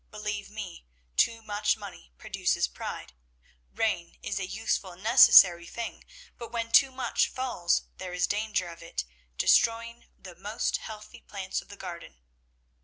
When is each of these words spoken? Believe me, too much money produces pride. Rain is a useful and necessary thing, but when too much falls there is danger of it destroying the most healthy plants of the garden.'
Believe 0.09 0.49
me, 0.49 0.87
too 1.15 1.43
much 1.43 1.77
money 1.77 2.11
produces 2.17 2.67
pride. 2.67 3.13
Rain 3.71 4.17
is 4.23 4.39
a 4.39 4.47
useful 4.47 4.91
and 4.93 5.03
necessary 5.03 5.67
thing, 5.67 6.03
but 6.39 6.51
when 6.51 6.71
too 6.71 6.89
much 6.89 7.27
falls 7.27 7.83
there 7.97 8.11
is 8.11 8.25
danger 8.25 8.67
of 8.69 8.81
it 8.81 9.05
destroying 9.37 10.07
the 10.17 10.33
most 10.33 10.77
healthy 10.77 11.21
plants 11.21 11.61
of 11.61 11.67
the 11.69 11.77
garden.' 11.77 12.17